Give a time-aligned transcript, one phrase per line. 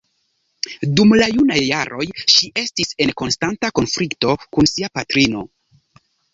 [0.99, 2.07] Dum la junaj jaroj
[2.37, 5.49] ŝi estis en konstanta konflikto kun sia patrino.